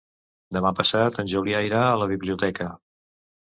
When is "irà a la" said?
1.67-2.11